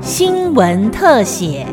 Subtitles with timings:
[0.00, 1.66] 新闻特写。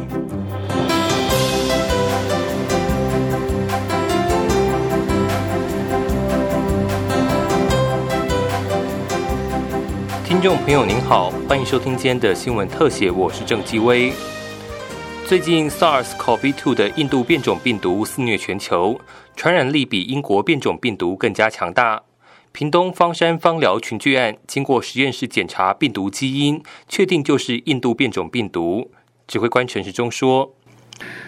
[10.25, 14.11] 听众朋友您好，欢迎收听今天的新闻特写，我是郑基威。
[15.27, 18.99] 最近 SARS-CoV-2 的印度变种病毒肆虐全球，
[19.35, 22.01] 传染力比英国变种病毒更加强大。
[22.53, 28.91] 屏东方山方疗群聚案经过实验室检查病毒基因，确定就是印度变种病毒。
[29.25, 30.53] 指挥官陈时中说：“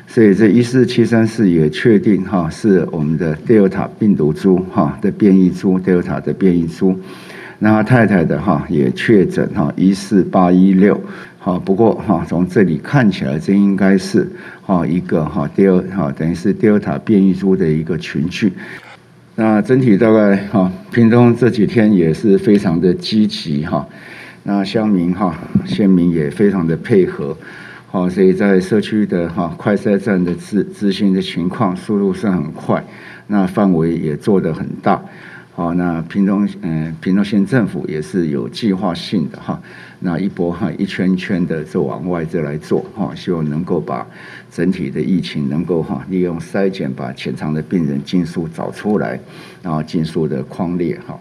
[0.06, 7.00] 所以这一四七三四也确定哈是我们的 Delta 病毒株哈的变异株 Delta 的变异株。”
[7.60, 11.00] 那太太的哈也确诊哈一四八一六，
[11.40, 14.30] 好不过哈从这里看起来这应该是
[14.62, 18.52] 哈一个哈第二哈等于是第二塔变异株的一个群聚。
[19.36, 23.88] 那整体大概哈屏东这几天也是非常的积极哈，
[24.44, 27.36] 那乡民哈县民也非常的配合，
[27.88, 32.84] 好所以在社区的哈快筛站的执执行的情况速度是很快，
[33.26, 35.02] 那范围也做得很大。
[35.56, 39.62] 好，那屏东嗯，屏东县政府也是有计划性的哈，
[40.00, 44.08] 那一波哈一圈圈的就往外这来做哈，希望能够把
[44.50, 49.20] 整体的疫情能够哈利用筛检把潜藏的病人尽速找出来，
[49.62, 51.20] 然后尽速的框列哈。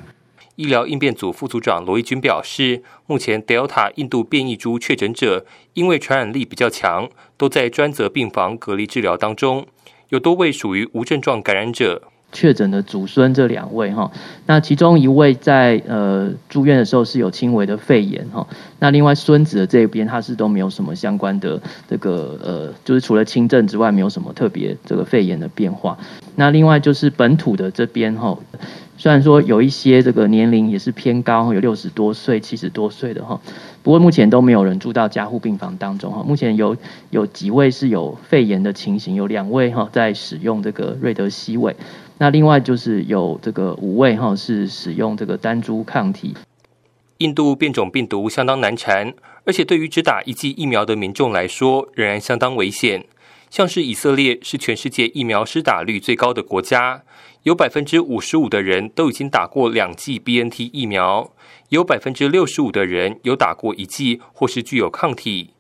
[0.57, 9.67] 医疗应变组副组长罗义军表示，目前 Delta 印度变异株确诊者因为传染力比较强，都在专责病房隔离治疗当中，
[10.09, 12.05] 有多位属于无症状感染者。
[12.33, 14.11] 确诊的祖孙这两位哈，
[14.47, 18.47] 那其中一位在呃住院的时候是有轻微的肺炎哈，
[18.79, 25.99] 那另外孙子的这边他是都没有什么相关的这个呃，就是除了轻症之外没有什么特别这个肺炎的变化。
[26.35, 28.39] 那另外就是本土的这边哈，
[28.97, 33.39] 虽然说有一些这个年龄也是偏高，有六十多岁、七十多岁的哈，
[33.83, 36.25] 不过目前都没有人住到加护病房当中哈。
[36.27, 36.75] 目前有
[37.11, 41.77] 有几位是有肺炎的情形，有两位哈在使用这个瑞德西韦。
[42.23, 46.37] 那另外就是有这个五位哈是使用这个单株抗体。
[47.19, 49.13] 印度变种病毒相当难缠，
[49.45, 53.05] 而且对于只打一剂疫苗的民众来说，仍然相当危险。
[53.51, 57.03] 像是以色列是全世界疫苗施打率最高的国家，
[57.43, 61.33] 有百分之五十五的人都已经打过两剂 BNT 疫苗，
[61.71, 65.51] 有百分之六十五的人有打过一剂或是具有抗体。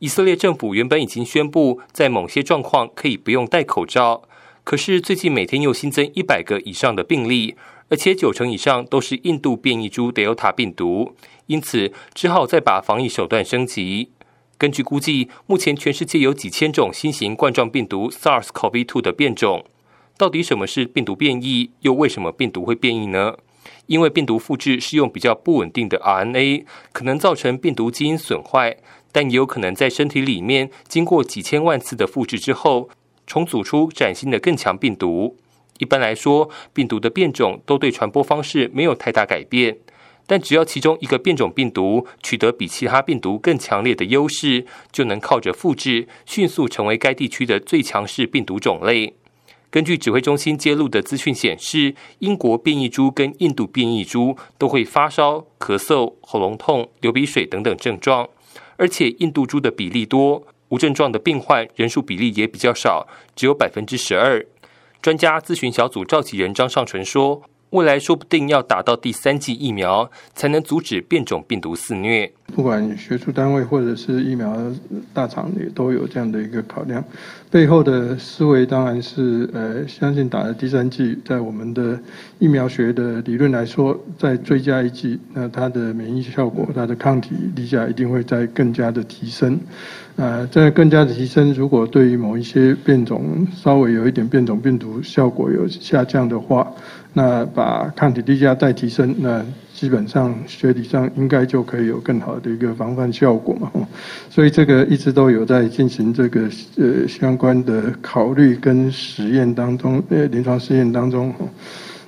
[0.00, 4.24] 以色列政府原本已经宣布，在某些状况可以不用戴口罩。
[4.62, 7.56] 可是最近每天又新增一百个以上的病例，
[7.88, 11.16] 而且九成以上都是印度变异株 Delta 病毒，
[11.46, 14.10] 因此只好再把防疫手段升级。
[14.56, 19.64] 根据估计，目前全世界有几千种新型冠状病毒 SARS-CoV-2 的变种。
[20.18, 21.70] 到底什么是病毒变异？
[21.80, 23.36] 又为什么病毒会变异呢？
[23.86, 28.76] 因为病毒复制是用比较不稳定的 RNA，可能造成病毒基因损坏，
[29.10, 32.90] 但也有可能在身体里面经过几千万次的复制之后。
[33.30, 35.36] 重组出崭新的更强病毒。
[35.78, 39.76] 一般来说，病毒的变种都对传播方式没有太大改变，
[40.26, 49.14] 但只要其中一个变种病毒取得比其他病毒更强烈的优势，就能靠着复制迅速成为该地区的最强势病毒种类。
[49.70, 58.28] 根据指挥中心揭露的资讯显示，英国变异株跟印度变异株都会发烧、咳嗽、喉咙痛、流鼻水等等症状，
[58.76, 60.44] 而且印度株的比例多。
[60.70, 64.44] 无症状的病患人数比例也比较少，只有百分之十二。
[65.00, 67.42] 专家咨询小组召集人张尚纯说。
[67.70, 72.32] 未来说不定要打到第三剂疫苗，才能阻止变种病毒肆虐。
[72.50, 74.56] 不管学术单位或者是疫苗
[75.14, 77.02] 大厂也都有这样的一个考量，
[77.50, 81.98] 背后的思维当然是呃，相信打了第三剂，在我们的
[82.38, 89.58] 疫苗学的理论来说，再追加一剂，那它的免疫效果、它的抗体力价一定会在更加的提升。
[90.16, 96.70] 呃，在更加的提升，如果对于某一些变种稍微有一点变种病毒效果有下降的话，
[97.12, 99.44] 那把抗体低价再提升，那
[99.74, 103.70] 基本上学理上应该就可以有更好的的一个防范效果嘛。
[104.28, 111.34] 所以这个一直都有在进行这个呃相关的考虑跟实验当中，呃临床试验当中。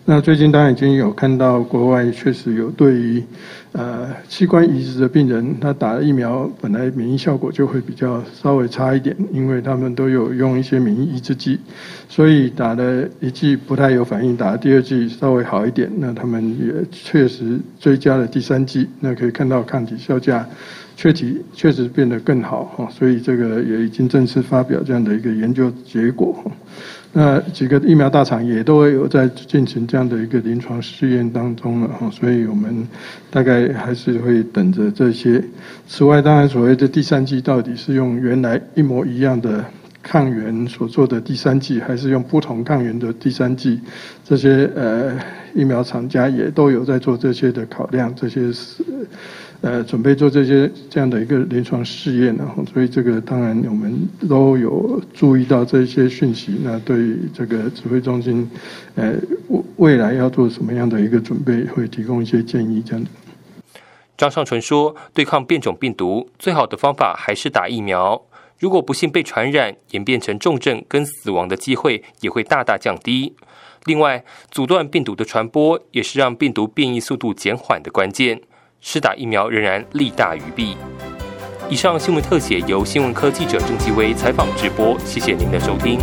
[0.05, 3.23] 那最近当然已经有看到国外确实有对于
[3.71, 11.57] 呃器官移植的病人，他打了疫苗本来免疫效果就会比较稍微差一点，因为他们都有用一些免疫抑制剂，
[12.09, 20.45] 所以打了一剂不太有反应，打了第二剂稍微好一点，那他们也确实追加了第三剂，那可以看到抗体效价
[20.97, 26.37] 确体确实变得更好哈，所以这个也已经正式发表这样的一个研究结果。
[27.15, 32.89] 那几个疫苗大厂也都有在进行这样的一个临床试验当中了哈，所以我们
[33.31, 35.45] 大概还是会等着这些。
[35.87, 39.63] 此外，当然所谓的第三剂到底是用原来一模一样的
[40.03, 43.79] 抗原所做的第三剂，还是用不同抗原的第三剂？
[44.25, 45.15] 这些呃
[45.55, 48.83] 疫苗厂家也都有在做这些的考量，这些是。
[49.63, 56.59] 呃，准备做这些这样的一个临床试验，然后，所以这个当然我们都有注意到这些讯息。
[56.65, 58.51] 那对这个指挥中心，
[58.97, 59.15] 呃，
[59.77, 62.83] 未来要做什么样的一个准备，会提供一些建议。
[62.85, 63.09] 这样的。
[64.19, 68.21] 张尚纯说，对抗变种病毒最好的方法还是打疫苗。
[68.59, 73.37] 如果不幸被传染，演变成重症跟死亡的机会也会大大降低。
[73.85, 78.41] 另外，阻断病毒的传播，也是让病毒变异速度减缓的关键。
[78.85, 80.77] 施打疫苗仍然利大于弊。
[81.71, 85.99] 以上新闻特写由新闻科记者郑继威采访直播，谢谢您的收听。